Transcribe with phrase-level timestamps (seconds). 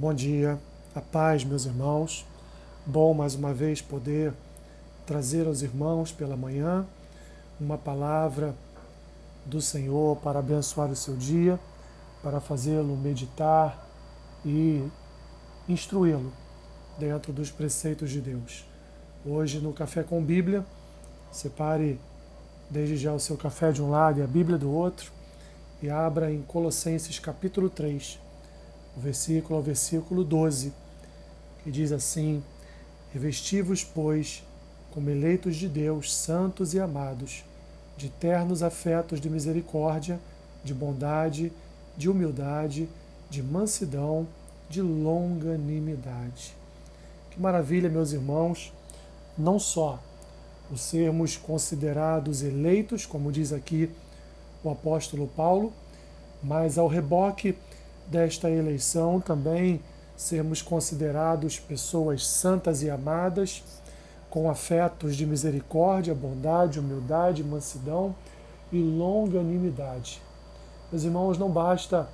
[0.00, 0.56] Bom dia,
[0.94, 2.24] a paz, meus irmãos.
[2.86, 4.32] Bom mais uma vez poder
[5.04, 6.86] trazer aos irmãos pela manhã
[7.60, 8.54] uma palavra
[9.44, 11.58] do Senhor para abençoar o seu dia,
[12.22, 13.84] para fazê-lo meditar
[14.46, 14.88] e
[15.68, 16.32] instruí-lo
[16.96, 18.64] dentro dos preceitos de Deus.
[19.26, 20.64] Hoje no Café com Bíblia,
[21.32, 21.98] separe
[22.70, 25.10] desde já o seu café de um lado e a Bíblia do outro
[25.82, 28.27] e abra em Colossenses capítulo 3 o
[28.98, 30.72] versículo ao versículo 12,
[31.62, 32.42] que diz assim:
[33.12, 34.44] Revesti-vos, pois,
[34.90, 37.44] como eleitos de Deus, santos e amados,
[37.96, 40.20] de ternos afetos de misericórdia,
[40.62, 41.52] de bondade,
[41.96, 42.88] de humildade,
[43.30, 44.26] de mansidão,
[44.68, 46.54] de longanimidade.
[47.30, 48.72] Que maravilha, meus irmãos,
[49.36, 50.00] não só
[50.70, 53.90] o sermos considerados eleitos, como diz aqui
[54.62, 55.72] o apóstolo Paulo,
[56.42, 57.56] mas ao reboque
[58.10, 59.80] desta eleição também
[60.16, 63.62] sermos considerados pessoas santas e amadas,
[64.28, 68.14] com afetos de misericórdia, bondade, humildade, mansidão
[68.72, 70.20] e longanimidade.
[70.90, 72.08] Meus irmãos, não basta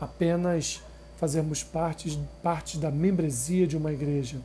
[0.00, 0.82] apenas
[1.16, 4.38] fazermos parte, parte da membresia de uma igreja,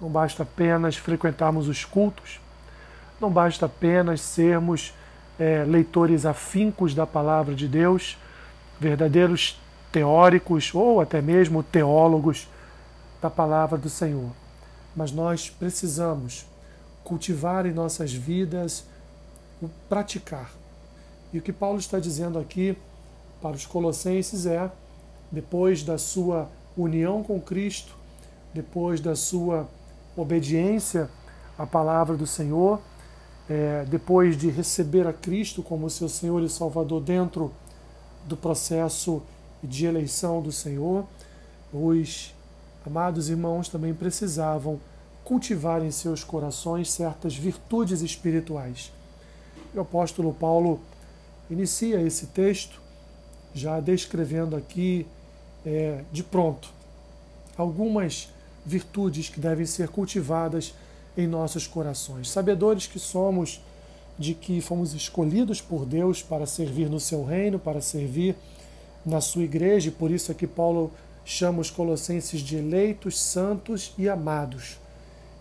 [0.00, 2.40] não basta apenas frequentarmos os cultos,
[3.20, 4.92] não basta apenas sermos
[5.38, 8.18] é, leitores afincos da palavra de Deus,
[8.80, 9.60] verdadeiros
[9.92, 12.48] teóricos ou até mesmo teólogos
[13.20, 14.30] da palavra do Senhor.
[14.96, 16.46] Mas nós precisamos
[17.04, 18.84] cultivar em nossas vidas
[19.60, 20.50] o praticar.
[21.32, 22.76] E o que Paulo está dizendo aqui
[23.40, 24.70] para os Colossenses é:
[25.30, 27.94] depois da sua união com Cristo,
[28.52, 29.68] depois da sua
[30.16, 31.08] obediência
[31.58, 32.80] à palavra do Senhor,
[33.48, 37.52] é, depois de receber a Cristo como seu Senhor e Salvador dentro
[38.26, 39.22] do processo
[39.62, 41.06] de eleição do Senhor,
[41.72, 42.34] os
[42.84, 44.80] amados irmãos também precisavam
[45.24, 48.92] cultivar em seus corações certas virtudes espirituais.
[49.74, 50.80] O apóstolo Paulo
[51.48, 52.80] inicia esse texto
[53.54, 55.06] já descrevendo aqui
[55.64, 56.72] é, de pronto
[57.56, 58.28] algumas
[58.64, 60.74] virtudes que devem ser cultivadas
[61.16, 62.30] em nossos corações.
[62.30, 63.60] Sabedores que somos
[64.18, 68.36] de que fomos escolhidos por Deus para servir no seu reino, para servir
[69.04, 70.90] na sua igreja, e por isso é que Paulo
[71.24, 74.78] chama os colossenses de eleitos, santos e amados.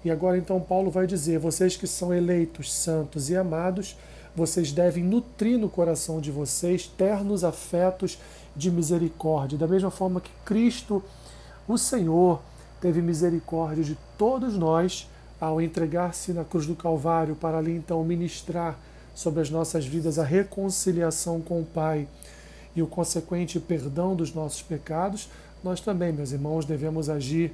[0.04, 3.96] E agora então Paulo vai dizer: vocês que são eleitos, santos e amados,
[4.36, 8.18] vocês devem nutrir no coração de vocês ternos afetos
[8.56, 11.04] de misericórdia, da mesma forma que Cristo,
[11.68, 12.42] o Senhor,
[12.82, 15.08] teve misericórdia de todos nós
[15.40, 18.78] ao entregar-se na cruz do Calvário para ali então ministrar
[19.14, 22.08] sobre as nossas vidas a reconciliação com o Pai
[22.76, 25.30] e o consequente perdão dos nossos pecados,
[25.64, 27.54] nós também, meus irmãos, devemos agir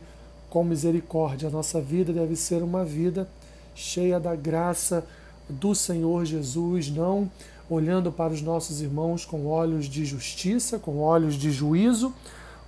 [0.50, 1.50] com misericórdia.
[1.50, 3.28] A nossa vida deve ser uma vida
[3.76, 5.06] cheia da graça
[5.50, 7.30] do Senhor Jesus, não
[7.70, 12.14] olhando para os nossos irmãos com olhos de justiça, com olhos de juízo,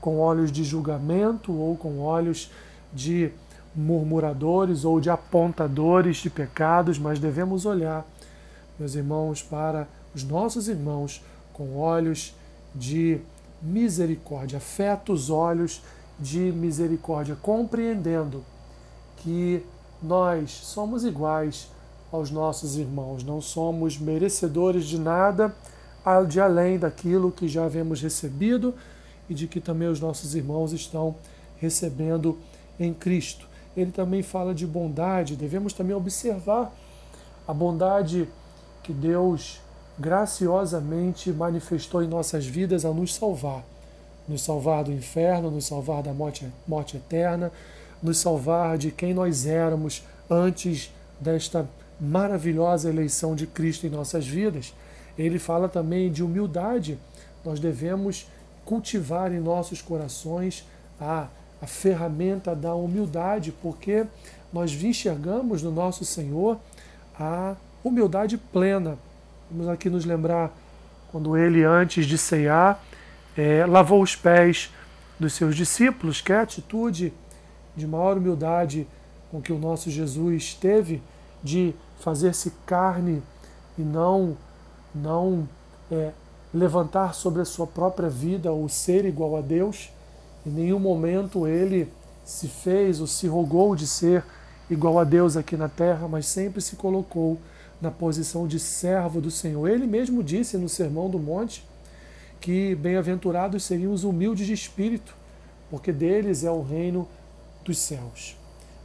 [0.01, 2.51] com olhos de julgamento ou com olhos
[2.93, 3.31] de
[3.75, 8.05] murmuradores ou de apontadores de pecados, mas devemos olhar,
[8.77, 11.21] meus irmãos, para os nossos irmãos
[11.53, 12.33] com olhos
[12.73, 13.19] de
[13.61, 15.81] misericórdia, afeta os olhos
[16.19, 18.43] de misericórdia, compreendendo
[19.17, 19.63] que
[20.01, 21.69] nós somos iguais
[22.11, 25.53] aos nossos irmãos, não somos merecedores de nada
[26.27, 28.73] de além daquilo que já havemos recebido
[29.29, 31.15] e de que também os nossos irmãos estão
[31.57, 32.37] recebendo
[32.79, 33.47] em Cristo.
[33.77, 36.73] Ele também fala de bondade, devemos também observar
[37.47, 38.27] a bondade
[38.81, 39.59] que Deus
[39.99, 43.63] graciosamente manifestou em nossas vidas a nos salvar.
[44.27, 47.51] Nos salvar do inferno, nos salvar da morte, morte eterna,
[48.01, 51.67] nos salvar de quem nós éramos antes desta
[51.99, 54.73] maravilhosa eleição de Cristo em nossas vidas.
[55.17, 56.97] Ele fala também de humildade.
[57.43, 58.25] Nós devemos
[58.63, 60.65] cultivar em nossos corações
[61.01, 61.27] a,
[61.61, 64.05] a ferramenta da humildade, porque
[64.53, 66.57] nós enxergamos no nosso Senhor
[67.19, 68.97] a humildade plena
[69.51, 70.55] Vamos aqui nos lembrar
[71.11, 72.79] quando ele, antes de ceiar,
[73.35, 74.71] é, lavou os pés
[75.19, 77.11] dos seus discípulos, que é a atitude
[77.75, 78.87] de maior humildade
[79.31, 81.01] com que o nosso Jesus teve
[81.43, 83.23] de fazer-se carne
[83.75, 84.37] e não,
[84.93, 85.49] não
[85.91, 86.11] é,
[86.53, 89.89] levantar sobre a sua própria vida o ser igual a Deus.
[90.45, 91.91] Em nenhum momento ele
[92.23, 94.23] se fez ou se rogou de ser
[94.69, 97.39] igual a Deus aqui na terra, mas sempre se colocou
[97.81, 99.67] na posição de servo do Senhor.
[99.67, 101.67] Ele mesmo disse no Sermão do Monte
[102.39, 105.15] que bem-aventurados seriam os humildes de espírito,
[105.69, 107.07] porque deles é o reino
[107.63, 108.37] dos céus.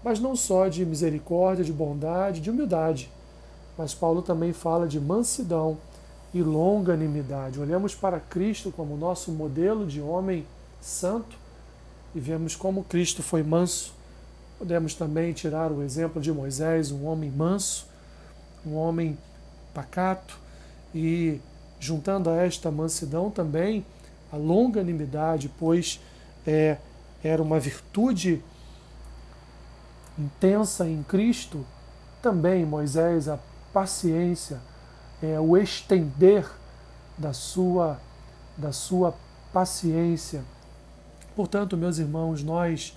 [0.02, 3.10] Mas não só de misericórdia, de bondade, de humildade,
[3.76, 5.78] mas Paulo também fala de mansidão
[6.32, 7.60] e longanimidade.
[7.60, 10.44] Olhamos para Cristo como nosso modelo de homem
[10.80, 11.36] santo
[12.14, 13.94] e vemos como Cristo foi manso.
[14.58, 17.86] Podemos também tirar o exemplo de Moisés, um homem manso,
[18.66, 19.18] um homem
[19.72, 20.38] pacato,
[20.94, 21.40] e
[21.80, 23.84] juntando a esta mansidão também
[24.32, 26.00] a longanimidade, pois
[26.46, 26.78] é,
[27.22, 28.42] era uma virtude
[30.18, 31.64] intensa em Cristo,
[32.22, 33.38] também Moisés, a
[33.72, 34.60] paciência,
[35.22, 36.48] é, o estender
[37.18, 38.00] da sua,
[38.56, 39.14] da sua
[39.52, 40.44] paciência.
[41.34, 42.96] Portanto, meus irmãos, nós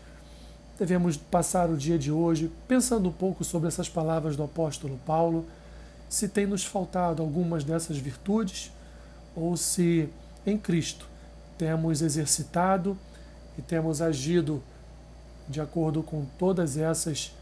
[0.77, 5.45] devemos passar o dia de hoje pensando um pouco sobre essas palavras do apóstolo Paulo,
[6.09, 8.71] se tem nos faltado algumas dessas virtudes
[9.35, 10.09] ou se
[10.45, 11.07] em Cristo
[11.57, 12.97] temos exercitado
[13.57, 14.61] e temos agido
[15.49, 17.33] de acordo com todas essas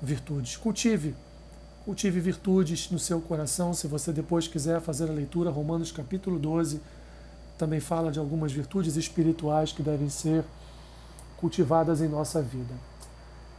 [0.00, 0.56] virtudes.
[0.56, 1.14] Cultive,
[1.84, 3.72] cultive virtudes no seu coração.
[3.72, 6.80] Se você depois quiser fazer a leitura, Romanos capítulo 12
[7.56, 10.44] também fala de algumas virtudes espirituais que devem ser
[11.42, 12.72] cultivadas em nossa vida.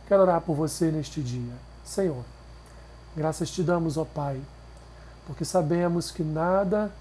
[0.07, 1.51] Quero orar por você neste dia.
[1.83, 2.23] Senhor,
[3.13, 4.39] graças te damos, ó Pai,
[5.27, 6.93] porque sabemos que nada,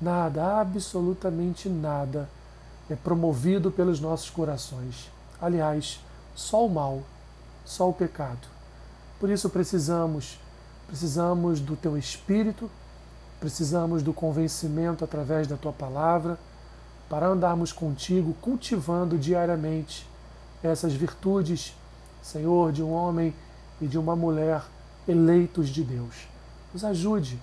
[0.00, 2.30] nada, absolutamente nada,
[2.88, 5.10] é promovido pelos nossos corações.
[5.40, 5.98] Aliás,
[6.36, 7.02] só o mal,
[7.64, 8.46] só o pecado.
[9.18, 10.38] Por isso precisamos,
[10.86, 12.70] precisamos do teu espírito,
[13.40, 16.38] precisamos do convencimento através da tua palavra,
[17.08, 20.11] para andarmos contigo, cultivando diariamente
[20.62, 21.74] essas virtudes,
[22.22, 23.34] Senhor, de um homem
[23.80, 24.62] e de uma mulher
[25.06, 26.28] eleitos de Deus.
[26.72, 27.38] Nos ajude,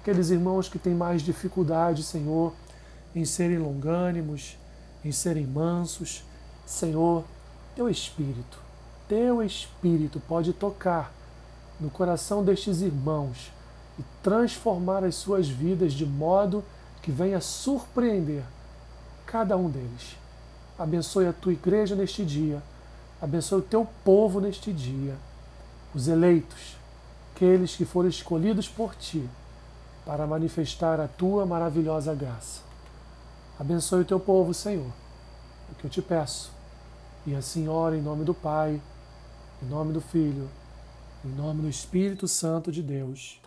[0.00, 2.52] aqueles irmãos que têm mais dificuldade, Senhor,
[3.14, 4.58] em serem longânimos,
[5.04, 6.24] em serem mansos.
[6.66, 7.24] Senhor,
[7.74, 8.58] teu espírito,
[9.08, 11.12] teu espírito pode tocar
[11.80, 13.52] no coração destes irmãos
[13.98, 16.64] e transformar as suas vidas de modo
[17.02, 18.42] que venha surpreender
[19.24, 20.16] cada um deles.
[20.78, 22.62] Abençoe a tua igreja neste dia,
[23.20, 25.16] abençoe o teu povo neste dia,
[25.92, 26.76] os eleitos,
[27.34, 29.28] aqueles que foram escolhidos por ti
[30.06, 32.62] para manifestar a tua maravilhosa graça.
[33.58, 34.86] Abençoe o teu povo, Senhor,
[35.68, 36.52] é o que eu te peço.
[37.26, 38.80] E assim ora em nome do Pai,
[39.62, 40.48] em nome do Filho,
[41.24, 43.40] em nome do Espírito Santo de Deus.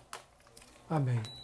[0.90, 1.41] Amém.